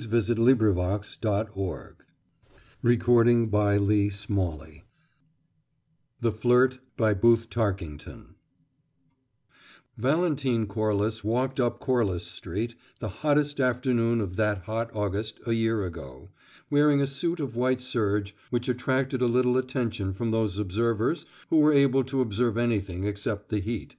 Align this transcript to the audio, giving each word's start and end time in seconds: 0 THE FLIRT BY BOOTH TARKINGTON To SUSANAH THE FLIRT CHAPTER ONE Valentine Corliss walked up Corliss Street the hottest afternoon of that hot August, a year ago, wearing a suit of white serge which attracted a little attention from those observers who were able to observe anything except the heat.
0 0.00 0.08
THE 0.12 0.34
FLIRT 0.46 0.72
BY 0.72 0.72
BOOTH 0.72 1.20
TARKINGTON 1.20 2.00
To 3.50 3.52
SUSANAH 3.52 4.80
THE 6.22 6.32
FLIRT 6.32 6.78
CHAPTER 7.50 8.08
ONE 8.08 8.34
Valentine 9.98 10.66
Corliss 10.66 11.22
walked 11.22 11.60
up 11.60 11.80
Corliss 11.80 12.26
Street 12.26 12.76
the 13.00 13.08
hottest 13.10 13.60
afternoon 13.60 14.22
of 14.22 14.36
that 14.36 14.62
hot 14.64 14.88
August, 14.94 15.38
a 15.46 15.52
year 15.52 15.84
ago, 15.84 16.30
wearing 16.70 17.02
a 17.02 17.06
suit 17.06 17.38
of 17.38 17.54
white 17.54 17.82
serge 17.82 18.34
which 18.48 18.70
attracted 18.70 19.20
a 19.20 19.26
little 19.26 19.58
attention 19.58 20.14
from 20.14 20.30
those 20.30 20.58
observers 20.58 21.26
who 21.50 21.58
were 21.58 21.74
able 21.74 22.02
to 22.04 22.22
observe 22.22 22.56
anything 22.56 23.04
except 23.04 23.50
the 23.50 23.58
heat. 23.60 23.96